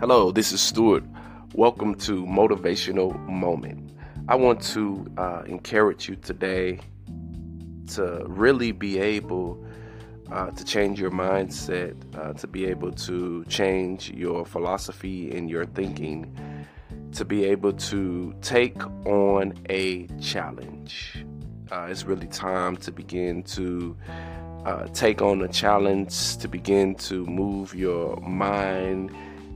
Hello, 0.00 0.30
this 0.30 0.52
is 0.52 0.60
Stewart. 0.60 1.02
Welcome 1.54 1.96
to 1.96 2.24
Motivational 2.24 3.18
Moment. 3.28 3.90
I 4.28 4.36
want 4.36 4.62
to 4.74 5.04
uh, 5.18 5.42
encourage 5.46 6.08
you 6.08 6.14
today 6.14 6.78
to 7.94 8.22
really 8.28 8.70
be 8.70 9.00
able 9.00 9.60
uh, 10.30 10.52
to 10.52 10.64
change 10.64 11.00
your 11.00 11.10
mindset, 11.10 11.96
uh, 12.16 12.32
to 12.34 12.46
be 12.46 12.66
able 12.66 12.92
to 12.92 13.44
change 13.46 14.12
your 14.12 14.46
philosophy 14.46 15.36
and 15.36 15.50
your 15.50 15.66
thinking, 15.66 16.32
to 17.10 17.24
be 17.24 17.46
able 17.46 17.72
to 17.72 18.32
take 18.40 18.80
on 19.04 19.52
a 19.68 20.06
challenge. 20.20 21.24
Uh, 21.72 21.88
it's 21.90 22.04
really 22.04 22.28
time 22.28 22.76
to 22.76 22.92
begin 22.92 23.42
to 23.42 23.96
uh, 24.64 24.86
take 24.94 25.20
on 25.22 25.42
a 25.42 25.48
challenge, 25.48 26.36
to 26.36 26.46
begin 26.46 26.94
to 26.94 27.26
move 27.26 27.74
your 27.74 28.16
mind 28.20 29.10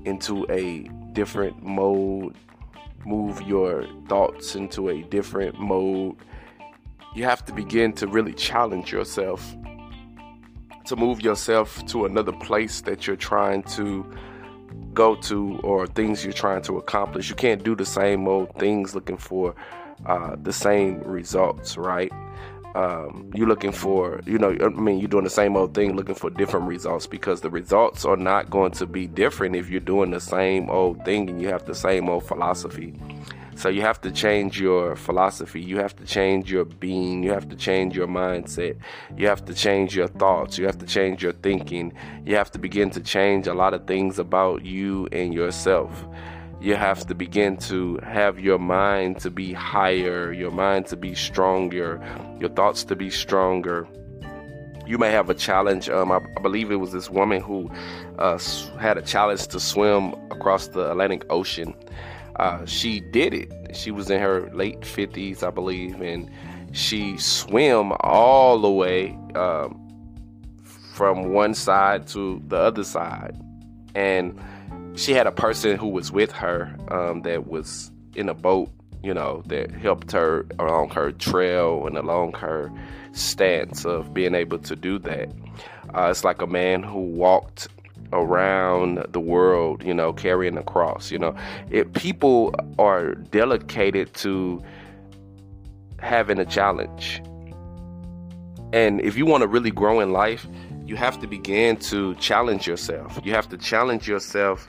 into 0.04 0.46
a 0.50 0.88
different 1.12 1.62
mode, 1.62 2.36
move 3.04 3.40
your 3.42 3.86
thoughts 4.08 4.54
into 4.54 4.88
a 4.88 5.02
different 5.02 5.58
mode. 5.58 6.16
You 7.14 7.24
have 7.24 7.44
to 7.46 7.52
begin 7.52 7.92
to 7.94 8.06
really 8.06 8.32
challenge 8.32 8.92
yourself 8.92 9.54
to 10.84 10.96
move 10.96 11.22
yourself 11.22 11.84
to 11.86 12.06
another 12.06 12.32
place 12.32 12.80
that 12.82 13.06
you're 13.06 13.16
trying 13.16 13.62
to 13.62 14.04
go 14.92 15.14
to 15.14 15.58
or 15.62 15.86
things 15.86 16.24
you're 16.24 16.32
trying 16.32 16.62
to 16.62 16.78
accomplish. 16.78 17.28
You 17.28 17.34
can't 17.34 17.62
do 17.62 17.74
the 17.74 17.84
same 17.84 18.26
old 18.28 18.54
things 18.56 18.94
looking 18.94 19.16
for 19.16 19.54
uh, 20.06 20.36
the 20.42 20.52
same 20.52 21.00
results, 21.02 21.76
right? 21.76 22.12
Um, 22.74 23.30
you're 23.34 23.46
looking 23.46 23.72
for, 23.72 24.20
you 24.26 24.38
know, 24.38 24.56
I 24.60 24.68
mean, 24.68 24.98
you're 24.98 25.08
doing 25.08 25.24
the 25.24 25.30
same 25.30 25.56
old 25.56 25.74
thing 25.74 25.94
looking 25.94 26.14
for 26.14 26.30
different 26.30 26.66
results 26.66 27.06
because 27.06 27.40
the 27.40 27.50
results 27.50 28.04
are 28.04 28.16
not 28.16 28.50
going 28.50 28.72
to 28.72 28.86
be 28.86 29.06
different 29.06 29.56
if 29.56 29.68
you're 29.68 29.80
doing 29.80 30.10
the 30.10 30.20
same 30.20 30.70
old 30.70 31.04
thing 31.04 31.28
and 31.28 31.40
you 31.40 31.48
have 31.48 31.66
the 31.66 31.74
same 31.74 32.08
old 32.08 32.26
philosophy. 32.26 32.94
So 33.54 33.68
you 33.68 33.82
have 33.82 34.00
to 34.00 34.10
change 34.10 34.58
your 34.58 34.96
philosophy. 34.96 35.60
You 35.60 35.76
have 35.78 35.94
to 35.96 36.06
change 36.06 36.50
your 36.50 36.64
being. 36.64 37.22
You 37.22 37.32
have 37.32 37.48
to 37.50 37.56
change 37.56 37.94
your 37.94 38.06
mindset. 38.06 38.78
You 39.16 39.26
have 39.28 39.44
to 39.44 39.54
change 39.54 39.94
your 39.94 40.08
thoughts. 40.08 40.56
You 40.56 40.64
have 40.64 40.78
to 40.78 40.86
change 40.86 41.22
your 41.22 41.32
thinking. 41.32 41.92
You 42.24 42.36
have 42.36 42.50
to 42.52 42.58
begin 42.58 42.90
to 42.90 43.00
change 43.00 43.46
a 43.46 43.54
lot 43.54 43.74
of 43.74 43.86
things 43.86 44.18
about 44.18 44.64
you 44.64 45.06
and 45.12 45.34
yourself 45.34 46.06
you 46.62 46.76
have 46.76 47.04
to 47.08 47.14
begin 47.14 47.56
to 47.56 47.98
have 48.04 48.38
your 48.38 48.58
mind 48.58 49.18
to 49.20 49.30
be 49.30 49.52
higher, 49.52 50.32
your 50.32 50.52
mind 50.52 50.86
to 50.86 50.96
be 50.96 51.12
stronger, 51.12 52.00
your 52.38 52.50
thoughts 52.50 52.84
to 52.84 52.94
be 52.94 53.10
stronger. 53.10 53.88
You 54.86 54.96
may 54.96 55.10
have 55.10 55.28
a 55.28 55.34
challenge. 55.34 55.88
Um, 55.88 56.12
I, 56.12 56.20
I 56.36 56.40
believe 56.40 56.70
it 56.70 56.76
was 56.76 56.92
this 56.92 57.10
woman 57.10 57.42
who 57.42 57.68
uh, 58.18 58.38
had 58.78 58.96
a 58.96 59.02
challenge 59.02 59.48
to 59.48 59.58
swim 59.58 60.14
across 60.30 60.68
the 60.68 60.92
Atlantic 60.92 61.24
Ocean. 61.30 61.74
Uh, 62.36 62.64
she 62.64 63.00
did 63.00 63.34
it. 63.34 63.76
She 63.76 63.90
was 63.90 64.08
in 64.08 64.20
her 64.20 64.48
late 64.54 64.80
50s, 64.80 65.42
I 65.42 65.50
believe, 65.50 66.00
and 66.00 66.30
she 66.70 67.18
swam 67.18 67.92
all 68.00 68.60
the 68.60 68.70
way 68.70 69.18
um, 69.34 69.80
from 70.62 71.32
one 71.32 71.54
side 71.54 72.06
to 72.08 72.40
the 72.46 72.56
other 72.56 72.84
side. 72.84 73.36
And 73.96 74.40
she 74.94 75.12
had 75.12 75.26
a 75.26 75.32
person 75.32 75.76
who 75.76 75.88
was 75.88 76.12
with 76.12 76.32
her 76.32 76.74
um, 76.88 77.22
that 77.22 77.46
was 77.46 77.90
in 78.14 78.28
a 78.28 78.34
boat, 78.34 78.70
you 79.02 79.14
know, 79.14 79.42
that 79.46 79.70
helped 79.70 80.12
her 80.12 80.46
along 80.58 80.90
her 80.90 81.12
trail 81.12 81.86
and 81.86 81.96
along 81.96 82.34
her 82.34 82.70
stance 83.12 83.84
of 83.84 84.12
being 84.12 84.34
able 84.34 84.58
to 84.58 84.76
do 84.76 84.98
that. 84.98 85.30
Uh, 85.94 86.08
it's 86.10 86.24
like 86.24 86.40
a 86.42 86.46
man 86.46 86.82
who 86.82 87.00
walked 87.00 87.68
around 88.12 89.04
the 89.10 89.20
world, 89.20 89.82
you 89.82 89.94
know, 89.94 90.12
carrying 90.12 90.56
a 90.56 90.62
cross. 90.62 91.10
You 91.10 91.18
know, 91.18 91.34
if 91.70 91.90
people 91.94 92.54
are 92.78 93.14
dedicated 93.14 94.12
to 94.14 94.62
having 95.98 96.38
a 96.38 96.44
challenge, 96.44 97.22
and 98.72 99.00
if 99.00 99.16
you 99.16 99.26
want 99.26 99.42
to 99.42 99.46
really 99.46 99.70
grow 99.70 100.00
in 100.00 100.12
life, 100.12 100.46
you 100.86 100.96
have 100.96 101.20
to 101.20 101.26
begin 101.26 101.76
to 101.76 102.14
challenge 102.16 102.66
yourself. 102.66 103.20
You 103.24 103.32
have 103.32 103.48
to 103.50 103.58
challenge 103.58 104.08
yourself 104.08 104.68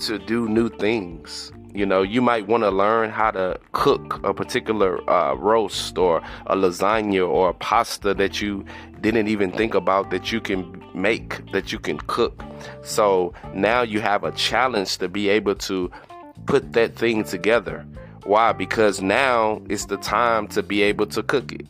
to 0.00 0.18
do 0.18 0.48
new 0.48 0.68
things. 0.68 1.52
You 1.74 1.84
know, 1.84 2.02
you 2.02 2.22
might 2.22 2.46
want 2.46 2.62
to 2.62 2.70
learn 2.70 3.10
how 3.10 3.32
to 3.32 3.60
cook 3.72 4.20
a 4.24 4.32
particular 4.32 4.98
uh, 5.10 5.34
roast 5.34 5.98
or 5.98 6.22
a 6.46 6.56
lasagna 6.56 7.28
or 7.28 7.50
a 7.50 7.54
pasta 7.54 8.14
that 8.14 8.40
you 8.40 8.64
didn't 9.02 9.28
even 9.28 9.52
think 9.52 9.74
about 9.74 10.10
that 10.10 10.32
you 10.32 10.40
can 10.40 10.82
make, 10.94 11.50
that 11.52 11.72
you 11.72 11.78
can 11.78 11.98
cook. 11.98 12.42
So 12.82 13.34
now 13.52 13.82
you 13.82 14.00
have 14.00 14.24
a 14.24 14.32
challenge 14.32 14.96
to 14.98 15.08
be 15.08 15.28
able 15.28 15.54
to 15.56 15.90
put 16.46 16.72
that 16.72 16.96
thing 16.96 17.24
together. 17.24 17.84
Why? 18.24 18.52
Because 18.52 19.02
now 19.02 19.60
it's 19.68 19.84
the 19.86 19.98
time 19.98 20.48
to 20.48 20.62
be 20.62 20.82
able 20.82 21.06
to 21.08 21.22
cook 21.22 21.52
it. 21.52 21.66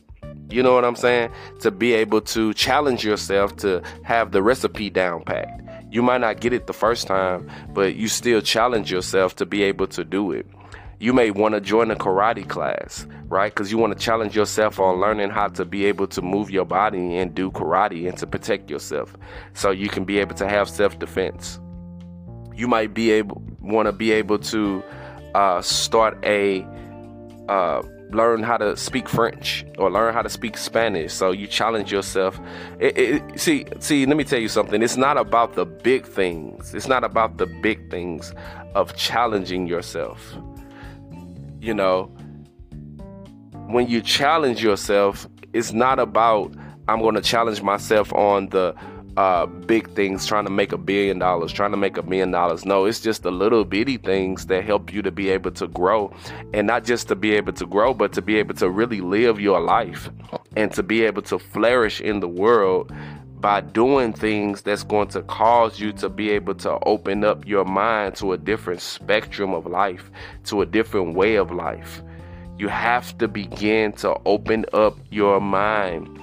You 0.48 0.62
know 0.62 0.74
what 0.74 0.84
I'm 0.84 0.96
saying? 0.96 1.30
To 1.60 1.70
be 1.70 1.92
able 1.94 2.20
to 2.22 2.54
challenge 2.54 3.04
yourself 3.04 3.56
to 3.56 3.82
have 4.04 4.32
the 4.32 4.42
recipe 4.42 4.90
down 4.90 5.22
packed. 5.22 5.62
You 5.90 6.02
might 6.02 6.20
not 6.20 6.40
get 6.40 6.52
it 6.52 6.66
the 6.66 6.72
first 6.72 7.06
time, 7.06 7.50
but 7.70 7.96
you 7.96 8.08
still 8.08 8.40
challenge 8.40 8.90
yourself 8.90 9.36
to 9.36 9.46
be 9.46 9.62
able 9.64 9.86
to 9.88 10.04
do 10.04 10.30
it. 10.32 10.46
You 10.98 11.12
may 11.12 11.30
want 11.30 11.54
to 11.54 11.60
join 11.60 11.90
a 11.90 11.96
karate 11.96 12.48
class, 12.48 13.06
right? 13.28 13.54
Because 13.54 13.70
you 13.70 13.76
want 13.76 13.92
to 13.92 13.98
challenge 13.98 14.34
yourself 14.34 14.80
on 14.80 14.98
learning 14.98 15.30
how 15.30 15.48
to 15.48 15.64
be 15.64 15.84
able 15.86 16.06
to 16.08 16.22
move 16.22 16.50
your 16.50 16.64
body 16.64 17.16
and 17.18 17.34
do 17.34 17.50
karate 17.50 18.08
and 18.08 18.16
to 18.18 18.26
protect 18.26 18.70
yourself 18.70 19.14
so 19.52 19.70
you 19.70 19.88
can 19.88 20.04
be 20.04 20.18
able 20.18 20.34
to 20.36 20.48
have 20.48 20.70
self 20.70 20.98
defense. 20.98 21.60
You 22.54 22.66
might 22.66 22.94
be 22.94 23.10
able 23.10 23.42
want 23.60 23.86
to 23.86 23.92
be 23.92 24.12
able 24.12 24.38
to 24.38 24.82
uh, 25.34 25.60
start 25.60 26.18
a 26.24 26.66
uh, 27.48 27.82
learn 28.10 28.42
how 28.42 28.56
to 28.56 28.76
speak 28.76 29.08
French 29.08 29.64
or 29.78 29.90
learn 29.90 30.14
how 30.14 30.22
to 30.22 30.28
speak 30.28 30.56
Spanish. 30.56 31.12
So 31.12 31.32
you 31.32 31.46
challenge 31.46 31.92
yourself. 31.92 32.38
It, 32.78 32.98
it, 32.98 33.40
see, 33.40 33.66
see, 33.80 34.06
let 34.06 34.16
me 34.16 34.24
tell 34.24 34.38
you 34.38 34.48
something. 34.48 34.82
It's 34.82 34.96
not 34.96 35.16
about 35.18 35.54
the 35.54 35.64
big 35.66 36.06
things. 36.06 36.74
It's 36.74 36.88
not 36.88 37.04
about 37.04 37.38
the 37.38 37.46
big 37.46 37.90
things 37.90 38.32
of 38.74 38.94
challenging 38.96 39.66
yourself. 39.66 40.34
You 41.60 41.74
know, 41.74 42.04
when 43.66 43.88
you 43.88 44.00
challenge 44.00 44.62
yourself, 44.62 45.26
it's 45.52 45.72
not 45.72 45.98
about 45.98 46.54
I'm 46.88 47.00
going 47.00 47.16
to 47.16 47.20
challenge 47.20 47.62
myself 47.62 48.12
on 48.12 48.48
the 48.50 48.74
uh, 49.16 49.46
big 49.46 49.88
things, 49.90 50.26
trying 50.26 50.44
to 50.44 50.50
make 50.50 50.72
a 50.72 50.78
billion 50.78 51.18
dollars, 51.18 51.52
trying 51.52 51.70
to 51.70 51.76
make 51.76 51.96
a 51.96 52.02
million 52.02 52.30
dollars. 52.30 52.64
No, 52.66 52.84
it's 52.84 53.00
just 53.00 53.22
the 53.22 53.32
little 53.32 53.64
bitty 53.64 53.96
things 53.96 54.46
that 54.46 54.64
help 54.64 54.92
you 54.92 55.02
to 55.02 55.10
be 55.10 55.30
able 55.30 55.50
to 55.52 55.66
grow, 55.66 56.12
and 56.52 56.66
not 56.66 56.84
just 56.84 57.08
to 57.08 57.16
be 57.16 57.32
able 57.32 57.52
to 57.54 57.66
grow, 57.66 57.94
but 57.94 58.12
to 58.12 58.22
be 58.22 58.36
able 58.36 58.54
to 58.54 58.68
really 58.68 59.00
live 59.00 59.40
your 59.40 59.60
life 59.60 60.10
and 60.56 60.72
to 60.72 60.82
be 60.82 61.02
able 61.02 61.22
to 61.22 61.38
flourish 61.38 62.00
in 62.00 62.20
the 62.20 62.28
world 62.28 62.92
by 63.40 63.60
doing 63.60 64.12
things 64.12 64.62
that's 64.62 64.82
going 64.82 65.08
to 65.08 65.22
cause 65.22 65.78
you 65.78 65.92
to 65.92 66.08
be 66.08 66.30
able 66.30 66.54
to 66.54 66.78
open 66.84 67.22
up 67.22 67.46
your 67.46 67.64
mind 67.64 68.16
to 68.16 68.32
a 68.32 68.38
different 68.38 68.80
spectrum 68.80 69.52
of 69.54 69.66
life, 69.66 70.10
to 70.44 70.62
a 70.62 70.66
different 70.66 71.14
way 71.14 71.36
of 71.36 71.50
life. 71.50 72.02
You 72.58 72.68
have 72.68 73.16
to 73.18 73.28
begin 73.28 73.92
to 73.94 74.16
open 74.24 74.64
up 74.72 74.98
your 75.10 75.40
mind 75.40 76.18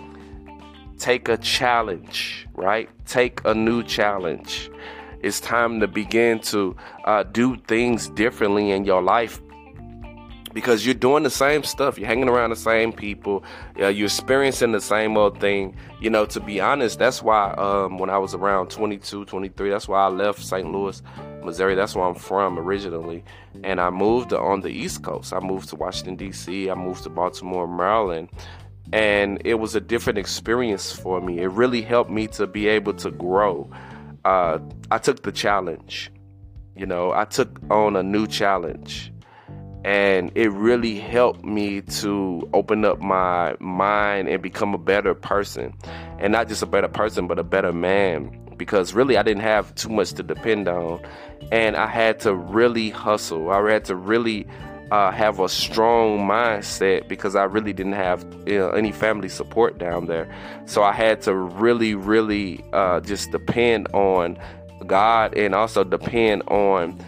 Take 1.04 1.28
a 1.28 1.36
challenge, 1.36 2.48
right? 2.54 2.90
Take 3.06 3.42
a 3.44 3.54
new 3.54 3.84
challenge. 3.84 4.72
It's 5.22 5.42
time 5.42 5.82
to 5.82 5.88
begin 5.90 6.40
to 6.44 6.78
uh, 7.04 7.24
do 7.24 7.58
things 7.58 8.08
differently 8.08 8.72
in 8.72 8.86
your 8.86 9.02
life 9.02 9.42
because 10.54 10.86
you're 10.86 10.96
doing 10.96 11.24
the 11.24 11.30
same 11.30 11.64
stuff. 11.64 12.00
You're 12.00 12.08
hanging 12.08 12.30
around 12.30 12.52
the 12.52 12.56
same 12.56 12.94
people. 12.94 13.44
Uh, 13.78 13.88
you're 13.88 14.06
experiencing 14.06 14.72
the 14.72 14.80
same 14.80 15.18
old 15.18 15.42
thing. 15.42 15.76
You 16.00 16.10
know, 16.10 16.26
to 16.26 16.40
be 16.40 16.62
honest, 16.62 17.00
that's 17.00 17.22
why 17.22 17.52
um, 17.56 17.98
when 17.98 18.10
I 18.10 18.18
was 18.18 18.34
around 18.34 18.70
22, 18.70 19.26
23, 19.26 19.72
that's 19.72 19.90
why 19.90 20.06
I 20.06 20.08
left 20.08 20.42
St. 20.42 20.72
Louis, 20.72 21.02
Missouri. 21.44 21.76
That's 21.76 21.96
where 21.96 22.06
I'm 22.06 22.16
from 22.16 22.58
originally. 22.58 23.26
And 23.66 23.82
I 23.82 23.90
moved 23.90 24.32
on 24.32 24.62
the 24.62 24.70
East 24.70 25.04
Coast. 25.04 25.34
I 25.34 25.42
moved 25.42 25.68
to 25.68 25.76
Washington, 25.76 26.16
D.C., 26.16 26.70
I 26.70 26.76
moved 26.76 27.04
to 27.04 27.10
Baltimore, 27.10 27.68
Maryland 27.68 28.30
and 28.92 29.42
it 29.46 29.56
was 29.56 29.76
a 29.76 29.82
different 29.82 30.20
experience 30.20 30.92
for 30.92 31.22
me. 31.22 31.40
It 31.40 31.48
really 31.48 31.82
helped 31.82 32.12
me 32.12 32.28
to 32.28 32.48
be 32.48 32.68
able 32.68 32.94
to 32.96 33.12
grow. 33.12 33.70
Uh, 34.26 34.60
I 34.92 34.98
took 34.98 35.24
the 35.24 35.32
challenge, 35.32 36.12
you 36.76 36.86
know, 36.86 37.12
I 37.12 37.26
took 37.26 37.60
on 37.70 37.96
a 37.96 38.04
new 38.04 38.28
challenge, 38.28 39.12
and 39.84 40.32
it 40.36 40.52
really 40.52 40.98
helped 40.98 41.44
me 41.44 41.82
to 41.82 42.50
open 42.54 42.86
up 42.86 43.02
my 43.02 43.56
mind 43.60 44.30
and 44.30 44.42
become 44.42 44.74
a 44.74 44.78
better 44.78 45.14
person, 45.14 45.74
and 46.20 46.32
not 46.32 46.48
just 46.48 46.64
a 46.64 46.66
better 46.66 46.88
person, 46.88 47.28
but 47.28 47.38
a 47.38 47.44
better 47.44 47.74
man. 47.74 48.40
Because 48.56 48.94
really, 48.94 49.18
I 49.18 49.24
didn't 49.24 49.42
have 49.42 49.74
too 49.76 49.90
much 49.90 50.14
to 50.14 50.24
depend 50.24 50.68
on, 50.68 51.02
and 51.52 51.76
I 51.76 51.88
had 51.88 52.20
to 52.22 52.34
really 52.34 52.92
hustle. 52.92 53.50
I 53.50 53.72
had 53.72 53.86
to 53.86 53.96
really 53.96 54.48
uh, 54.92 55.12
have 55.12 55.40
a 55.40 55.50
strong 55.50 56.20
mindset 56.20 57.08
because 57.08 57.36
I 57.36 57.44
really 57.44 57.74
didn't 57.74 57.94
have 57.94 58.26
any 58.48 58.92
family 58.92 59.30
support 59.30 59.78
down 59.78 60.06
there. 60.06 60.34
So 60.66 60.84
I 60.84 60.92
had 60.92 61.22
to 61.24 61.36
really, 61.36 61.96
really 61.96 62.64
uh, 62.74 63.00
just 63.00 63.32
depend 63.32 63.88
on 63.94 64.38
God 64.86 65.36
and 65.36 65.56
also 65.56 65.84
depend 65.84 66.44
on 66.44 67.00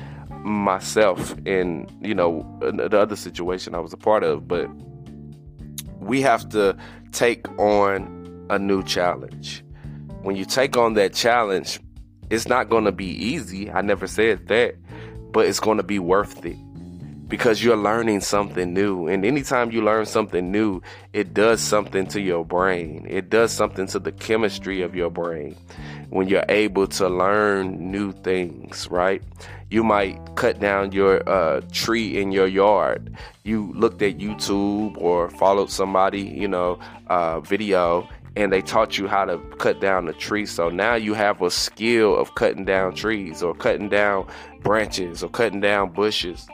myself 0.43 1.35
in 1.47 1.87
you 2.01 2.13
know 2.13 2.45
the 2.61 2.99
other 2.99 3.15
situation 3.15 3.75
I 3.75 3.79
was 3.79 3.93
a 3.93 3.97
part 3.97 4.23
of. 4.23 4.47
But 4.47 4.69
we 5.99 6.21
have 6.21 6.47
to 6.49 6.77
take 7.11 7.47
on 7.59 8.47
a 8.49 8.59
new 8.59 8.83
challenge. 8.83 9.63
When 10.21 10.35
you 10.35 10.45
take 10.45 10.75
on 10.77 10.93
that 10.95 11.13
challenge, 11.13 11.79
it's 12.29 12.47
not 12.47 12.69
going 12.69 12.85
to 12.85 12.91
be 12.91 13.05
easy. 13.05 13.69
I 13.69 13.81
never 13.81 14.07
said 14.07 14.47
that, 14.47 14.75
but 15.31 15.45
it's 15.45 15.59
going 15.59 15.77
to 15.77 15.83
be 15.83 15.99
worth 15.99 16.43
it 16.45 16.57
because 17.35 17.61
you're 17.61 17.75
learning 17.75 18.21
something 18.21 18.73
new. 18.73 19.09
And 19.09 19.25
anytime 19.25 19.69
you 19.69 19.81
learn 19.81 20.05
something 20.05 20.53
new, 20.53 20.81
it 21.11 21.33
does 21.33 21.59
something 21.59 22.07
to 22.07 22.21
your 22.21 22.45
brain. 22.45 23.05
It 23.09 23.29
does 23.29 23.51
something 23.51 23.87
to 23.87 23.99
the 23.99 24.13
chemistry 24.13 24.81
of 24.81 24.95
your 24.95 25.09
brain 25.09 25.57
when 26.11 26.29
you're 26.29 26.45
able 26.47 26.87
to 26.87 27.09
learn 27.09 27.91
new 27.91 28.13
things, 28.13 28.87
right? 28.89 29.21
You 29.69 29.83
might 29.83 30.17
cut 30.37 30.61
down 30.61 30.93
your 30.93 31.27
uh, 31.27 31.59
tree 31.73 32.17
in 32.17 32.31
your 32.31 32.47
yard. 32.47 33.13
You 33.43 33.73
looked 33.75 34.01
at 34.01 34.17
YouTube 34.17 34.95
or 34.97 35.29
followed 35.29 35.69
somebody, 35.69 36.21
you 36.21 36.47
know, 36.47 36.79
uh, 37.07 37.41
video 37.41 38.07
and 38.37 38.49
they 38.53 38.61
taught 38.61 38.97
you 38.97 39.09
how 39.09 39.25
to 39.25 39.39
cut 39.57 39.81
down 39.81 40.07
a 40.07 40.13
tree. 40.13 40.45
So 40.45 40.69
now 40.69 40.95
you 40.95 41.13
have 41.15 41.41
a 41.41 41.51
skill 41.51 42.15
of 42.15 42.35
cutting 42.35 42.63
down 42.63 42.95
trees 42.95 43.43
or 43.43 43.53
cutting 43.53 43.89
down 43.89 44.25
branches 44.61 45.21
or 45.21 45.29
cutting 45.29 45.59
down 45.59 45.91
bushes. 45.91 46.47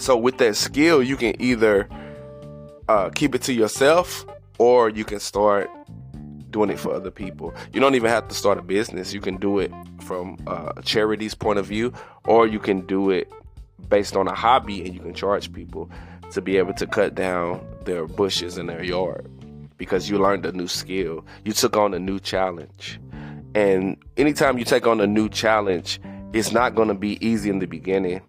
So 0.00 0.16
with 0.16 0.38
that 0.38 0.56
skill, 0.56 1.02
you 1.02 1.14
can 1.18 1.40
either 1.40 1.86
uh, 2.88 3.10
keep 3.10 3.34
it 3.34 3.42
to 3.42 3.52
yourself 3.52 4.24
or 4.58 4.88
you 4.88 5.04
can 5.04 5.20
start 5.20 5.70
doing 6.48 6.70
it 6.70 6.78
for 6.78 6.94
other 6.94 7.10
people. 7.10 7.54
You 7.74 7.80
don't 7.80 7.94
even 7.94 8.08
have 8.08 8.26
to 8.28 8.34
start 8.34 8.56
a 8.56 8.62
business. 8.62 9.12
You 9.12 9.20
can 9.20 9.36
do 9.36 9.58
it 9.58 9.70
from 10.00 10.38
uh, 10.46 10.72
a 10.78 10.82
charity's 10.82 11.34
point 11.34 11.58
of 11.58 11.66
view, 11.66 11.92
or 12.24 12.46
you 12.46 12.58
can 12.58 12.86
do 12.86 13.10
it 13.10 13.30
based 13.90 14.16
on 14.16 14.26
a 14.26 14.34
hobby 14.34 14.82
and 14.86 14.94
you 14.94 15.00
can 15.00 15.12
charge 15.12 15.52
people 15.52 15.90
to 16.30 16.40
be 16.40 16.56
able 16.56 16.72
to 16.74 16.86
cut 16.86 17.14
down 17.14 17.62
their 17.84 18.06
bushes 18.06 18.56
in 18.56 18.68
their 18.68 18.82
yard 18.82 19.30
because 19.76 20.08
you 20.08 20.18
learned 20.18 20.46
a 20.46 20.52
new 20.52 20.66
skill. 20.66 21.26
You 21.44 21.52
took 21.52 21.76
on 21.76 21.92
a 21.92 21.98
new 21.98 22.18
challenge. 22.18 22.98
And 23.54 23.98
anytime 24.16 24.56
you 24.56 24.64
take 24.64 24.86
on 24.86 24.98
a 25.02 25.06
new 25.06 25.28
challenge, 25.28 26.00
it's 26.32 26.52
not 26.52 26.74
going 26.74 26.88
to 26.88 26.94
be 26.94 27.24
easy 27.24 27.50
in 27.50 27.58
the 27.58 27.66
beginning 27.66 28.22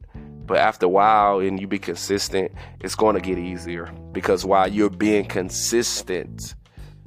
but 0.45 0.57
after 0.57 0.85
a 0.85 0.89
while 0.89 1.39
and 1.39 1.59
you 1.59 1.67
be 1.67 1.79
consistent, 1.79 2.51
it's 2.79 2.95
going 2.95 3.15
to 3.15 3.21
get 3.21 3.37
easier 3.37 3.91
because 4.11 4.45
while 4.45 4.67
you're 4.67 4.89
being 4.89 5.25
consistent, 5.25 6.55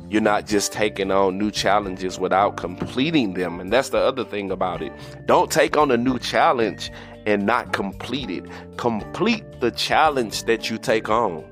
you're 0.09 0.23
not 0.23 0.47
just 0.47 0.73
taking 0.73 1.11
on 1.11 1.39
new 1.39 1.51
challenges 1.51 2.19
without 2.19 2.57
completing 2.57 3.35
them. 3.35 3.61
And 3.61 3.73
that's 3.73 3.91
the 3.91 3.99
other 3.99 4.25
thing 4.25 4.51
about 4.51 4.83
it. 4.83 4.93
Don't 5.27 5.51
take 5.51 5.77
on 5.77 5.91
a 5.91 5.97
new 5.97 6.19
challenge 6.19 6.91
and 7.27 7.47
not 7.47 7.73
complete 7.73 8.31
it. 8.31 8.45
Complete 8.77 9.45
the 9.61 9.71
challenge 9.71 10.45
that 10.45 10.71
you 10.71 10.79
take 10.79 11.09
on, 11.09 11.45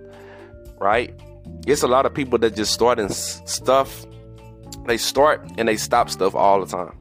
right? 0.78 1.18
It's 1.66 1.82
a 1.82 1.88
lot 1.88 2.06
of 2.06 2.14
people 2.14 2.38
that 2.38 2.54
just 2.54 2.72
start 2.72 2.98
and 2.98 3.12
stuff. 3.12 4.04
They 4.86 4.98
start 4.98 5.44
and 5.56 5.68
they 5.68 5.76
stop 5.76 6.10
stuff 6.10 6.34
all 6.34 6.64
the 6.64 6.66
time. 6.66 6.98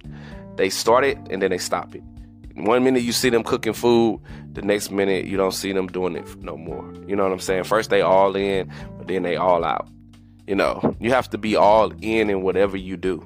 They 0.55 0.69
start 0.69 1.03
it 1.03 1.17
and 1.29 1.41
then 1.41 1.51
they 1.51 1.57
stop 1.57 1.95
it. 1.95 2.03
One 2.55 2.83
minute 2.83 3.03
you 3.03 3.11
see 3.11 3.29
them 3.29 3.43
cooking 3.43 3.73
food, 3.73 4.21
the 4.53 4.61
next 4.61 4.91
minute 4.91 5.25
you 5.25 5.37
don't 5.37 5.53
see 5.53 5.71
them 5.71 5.87
doing 5.87 6.15
it 6.15 6.41
no 6.41 6.57
more. 6.57 6.93
You 7.07 7.15
know 7.15 7.23
what 7.23 7.31
I'm 7.31 7.39
saying? 7.39 7.63
First 7.63 7.89
they 7.89 8.01
all 8.01 8.35
in, 8.35 8.71
but 8.97 9.07
then 9.07 9.23
they 9.23 9.35
all 9.35 9.63
out. 9.63 9.87
You 10.47 10.55
know, 10.55 10.95
you 10.99 11.11
have 11.11 11.29
to 11.29 11.37
be 11.37 11.55
all 11.55 11.91
in 12.01 12.29
in 12.29 12.41
whatever 12.41 12.75
you 12.75 12.97
do. 12.97 13.25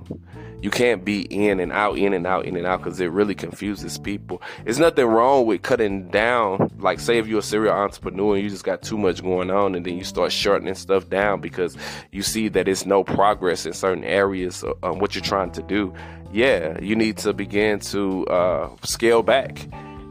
You 0.66 0.72
can't 0.72 1.06
be 1.06 1.22
in 1.22 1.60
and 1.60 1.72
out, 1.72 2.00
in 2.00 2.12
and 2.16 2.26
out, 2.26 2.46
in 2.46 2.58
and 2.58 2.66
out, 2.66 2.80
because 2.80 3.00
it 3.00 3.12
really 3.12 3.36
confuses 3.36 4.00
people. 4.00 4.42
There's 4.64 4.80
nothing 4.80 5.06
wrong 5.06 5.46
with 5.46 5.62
cutting 5.62 6.08
down. 6.08 6.72
Like, 6.80 7.00
say 7.00 7.20
if 7.20 7.28
you're 7.28 7.42
a 7.42 7.44
serial 7.44 7.76
entrepreneur 7.76 8.34
and 8.34 8.44
you 8.44 8.50
just 8.50 8.64
got 8.64 8.82
too 8.82 8.98
much 8.98 9.22
going 9.22 9.52
on, 9.52 9.76
and 9.76 9.86
then 9.86 9.96
you 9.96 10.04
start 10.04 10.32
shortening 10.32 10.74
stuff 10.74 11.08
down 11.08 11.40
because 11.40 11.78
you 12.12 12.24
see 12.24 12.48
that 12.48 12.68
it's 12.68 12.84
no 12.84 13.04
progress 13.04 13.68
in 13.68 13.74
certain 13.74 14.04
areas 14.04 14.64
on 14.82 14.98
what 14.98 15.14
you're 15.14 15.24
trying 15.24 15.52
to 15.52 15.62
do. 15.62 15.94
Yeah, 16.34 16.80
you 16.82 16.96
need 16.96 17.18
to 17.18 17.32
begin 17.32 17.80
to 17.82 18.26
uh, 18.26 18.70
scale 18.82 19.22
back 19.22 19.68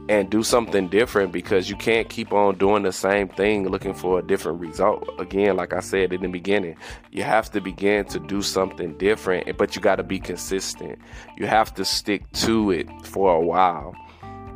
and 0.08 0.28
do 0.28 0.42
something 0.42 0.88
different 0.88 1.32
because 1.32 1.70
you 1.70 1.76
can't 1.76 2.08
keep 2.08 2.32
on 2.32 2.58
doing 2.58 2.82
the 2.82 2.92
same 2.92 3.28
thing 3.28 3.68
looking 3.68 3.94
for 3.94 4.18
a 4.18 4.22
different 4.22 4.60
result. 4.60 5.08
Again, 5.18 5.56
like 5.56 5.72
I 5.72 5.80
said 5.80 6.12
in 6.12 6.20
the 6.20 6.28
beginning, 6.28 6.76
you 7.10 7.22
have 7.22 7.50
to 7.52 7.60
begin 7.60 8.04
to 8.06 8.18
do 8.18 8.42
something 8.42 8.96
different, 8.98 9.56
but 9.56 9.74
you 9.74 9.80
got 9.80 9.96
to 9.96 10.02
be 10.02 10.18
consistent. 10.18 10.98
You 11.36 11.46
have 11.46 11.72
to 11.74 11.84
stick 11.84 12.30
to 12.32 12.70
it 12.70 12.88
for 13.06 13.34
a 13.34 13.40
while. 13.40 13.94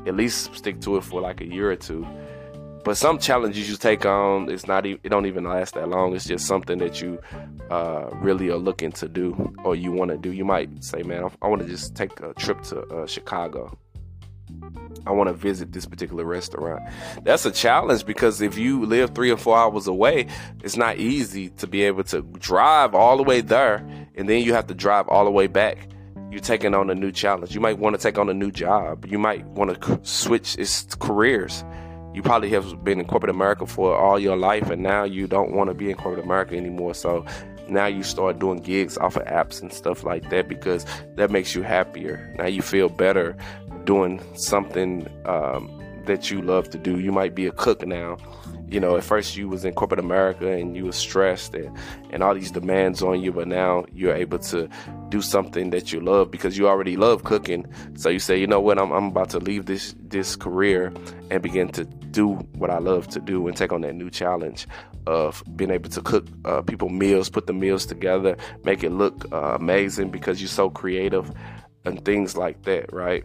At 0.06 0.16
least 0.16 0.54
stick 0.54 0.80
to 0.82 0.96
it 0.96 1.04
for 1.04 1.20
like 1.20 1.40
a 1.40 1.46
year 1.46 1.70
or 1.70 1.76
two. 1.76 2.06
But 2.84 2.96
some 2.96 3.18
challenges 3.18 3.68
you 3.68 3.76
take 3.76 4.06
on, 4.06 4.50
it's 4.50 4.66
not 4.66 4.86
even, 4.86 5.00
it 5.02 5.08
don't 5.08 5.26
even 5.26 5.44
last 5.44 5.74
that 5.74 5.88
long. 5.88 6.14
It's 6.14 6.26
just 6.26 6.46
something 6.46 6.78
that 6.78 7.00
you 7.00 7.18
uh, 7.70 8.08
really 8.14 8.48
are 8.50 8.56
looking 8.56 8.92
to 8.92 9.08
do 9.08 9.54
or 9.64 9.74
you 9.74 9.92
want 9.92 10.10
to 10.10 10.16
do. 10.16 10.32
You 10.32 10.44
might 10.44 10.84
say, 10.84 11.02
man, 11.02 11.28
I 11.42 11.48
want 11.48 11.62
to 11.62 11.68
just 11.68 11.94
take 11.94 12.20
a 12.20 12.32
trip 12.34 12.62
to 12.64 12.80
uh, 12.82 13.06
Chicago 13.06 13.76
I 15.06 15.12
want 15.12 15.28
to 15.28 15.34
visit 15.34 15.72
this 15.72 15.86
particular 15.86 16.24
restaurant. 16.24 16.82
That's 17.22 17.46
a 17.46 17.50
challenge 17.50 18.04
because 18.04 18.40
if 18.40 18.58
you 18.58 18.84
live 18.84 19.14
three 19.14 19.30
or 19.30 19.36
four 19.36 19.56
hours 19.56 19.86
away, 19.86 20.26
it's 20.62 20.76
not 20.76 20.98
easy 20.98 21.48
to 21.50 21.66
be 21.66 21.82
able 21.84 22.04
to 22.04 22.22
drive 22.22 22.94
all 22.94 23.16
the 23.16 23.22
way 23.22 23.40
there 23.40 23.76
and 24.16 24.28
then 24.28 24.42
you 24.42 24.52
have 24.52 24.66
to 24.66 24.74
drive 24.74 25.08
all 25.08 25.24
the 25.24 25.30
way 25.30 25.46
back. 25.46 25.88
You're 26.30 26.40
taking 26.40 26.74
on 26.74 26.90
a 26.90 26.94
new 26.94 27.10
challenge. 27.10 27.54
You 27.54 27.60
might 27.60 27.78
want 27.78 27.96
to 27.96 28.02
take 28.02 28.18
on 28.18 28.28
a 28.28 28.34
new 28.34 28.50
job. 28.50 29.06
You 29.06 29.18
might 29.18 29.46
want 29.46 29.80
to 29.80 30.00
switch 30.02 30.58
its 30.58 30.84
careers. 30.96 31.64
You 32.12 32.22
probably 32.22 32.50
have 32.50 32.84
been 32.84 33.00
in 33.00 33.06
corporate 33.06 33.30
America 33.30 33.66
for 33.66 33.96
all 33.96 34.18
your 34.18 34.36
life 34.36 34.68
and 34.68 34.82
now 34.82 35.04
you 35.04 35.26
don't 35.26 35.52
want 35.52 35.70
to 35.70 35.74
be 35.74 35.88
in 35.88 35.96
corporate 35.96 36.24
America 36.24 36.54
anymore. 36.54 36.94
So 36.94 37.24
now 37.68 37.86
you 37.86 38.02
start 38.02 38.38
doing 38.38 38.58
gigs 38.58 38.98
off 38.98 39.16
of 39.16 39.24
apps 39.24 39.62
and 39.62 39.72
stuff 39.72 40.04
like 40.04 40.28
that 40.30 40.48
because 40.48 40.84
that 41.16 41.30
makes 41.30 41.54
you 41.54 41.62
happier. 41.62 42.34
Now 42.36 42.46
you 42.46 42.62
feel 42.62 42.88
better 42.88 43.36
doing 43.88 44.20
something 44.34 45.08
um, 45.24 45.64
that 46.04 46.30
you 46.30 46.42
love 46.42 46.68
to 46.68 46.76
do. 46.76 46.98
You 46.98 47.10
might 47.10 47.34
be 47.34 47.46
a 47.46 47.50
cook 47.50 47.86
now. 47.86 48.18
You 48.68 48.80
know, 48.80 48.98
at 48.98 49.02
first 49.02 49.34
you 49.34 49.48
was 49.48 49.64
in 49.64 49.72
corporate 49.72 49.98
America 49.98 50.46
and 50.46 50.76
you 50.76 50.84
was 50.84 50.96
stressed 50.96 51.54
and, 51.54 51.74
and 52.10 52.22
all 52.22 52.34
these 52.34 52.50
demands 52.50 53.02
on 53.02 53.22
you, 53.22 53.32
but 53.32 53.48
now 53.48 53.86
you're 53.90 54.14
able 54.14 54.40
to 54.40 54.68
do 55.08 55.22
something 55.22 55.70
that 55.70 55.90
you 55.90 56.00
love 56.00 56.30
because 56.30 56.58
you 56.58 56.68
already 56.68 56.98
love 56.98 57.24
cooking. 57.24 57.64
So 57.96 58.10
you 58.10 58.18
say, 58.18 58.38
you 58.38 58.46
know 58.46 58.60
what, 58.60 58.78
I'm, 58.78 58.92
I'm 58.92 59.06
about 59.06 59.30
to 59.30 59.38
leave 59.38 59.64
this 59.64 59.94
this 59.98 60.36
career 60.36 60.92
and 61.30 61.40
begin 61.42 61.68
to 61.68 61.86
do 61.86 62.34
what 62.60 62.68
I 62.68 62.80
love 62.80 63.08
to 63.08 63.20
do 63.20 63.48
and 63.48 63.56
take 63.56 63.72
on 63.72 63.80
that 63.82 63.94
new 63.94 64.10
challenge 64.10 64.66
of 65.06 65.42
being 65.56 65.70
able 65.70 65.88
to 65.88 66.02
cook 66.02 66.26
uh, 66.44 66.60
people 66.60 66.90
meals, 66.90 67.30
put 67.30 67.46
the 67.46 67.54
meals 67.54 67.86
together, 67.86 68.36
make 68.64 68.84
it 68.84 68.90
look 68.90 69.24
uh, 69.32 69.56
amazing 69.58 70.10
because 70.10 70.42
you're 70.42 70.56
so 70.62 70.68
creative 70.68 71.32
and 71.86 72.04
things 72.04 72.36
like 72.36 72.64
that, 72.64 72.92
right? 72.92 73.24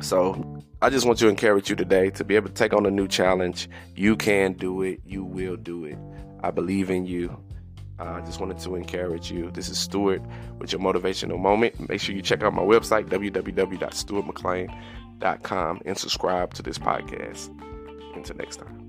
So 0.00 0.62
I 0.82 0.90
just 0.90 1.06
want 1.06 1.18
to 1.20 1.28
encourage 1.28 1.70
you 1.70 1.76
today 1.76 2.10
to 2.10 2.24
be 2.24 2.34
able 2.36 2.48
to 2.48 2.54
take 2.54 2.72
on 2.72 2.86
a 2.86 2.90
new 2.90 3.06
challenge. 3.08 3.68
You 3.94 4.16
can 4.16 4.54
do 4.54 4.82
it. 4.82 5.00
You 5.04 5.24
will 5.24 5.56
do 5.56 5.84
it. 5.84 5.98
I 6.42 6.50
believe 6.50 6.90
in 6.90 7.06
you. 7.06 7.36
Uh, 7.98 8.04
I 8.04 8.20
just 8.20 8.40
wanted 8.40 8.58
to 8.58 8.74
encourage 8.74 9.30
you. 9.30 9.50
This 9.50 9.70
is 9.70 9.78
Stewart 9.78 10.20
with 10.58 10.70
your 10.70 10.82
motivational 10.82 11.38
moment. 11.38 11.88
Make 11.88 11.98
sure 12.00 12.14
you 12.14 12.20
check 12.20 12.42
out 12.42 12.52
my 12.52 12.60
website, 12.62 13.08
www.stewartmcclain.com, 13.08 15.80
and 15.86 15.96
subscribe 15.96 16.52
to 16.54 16.62
this 16.62 16.78
podcast. 16.78 17.48
Until 18.14 18.36
next 18.36 18.56
time. 18.56 18.85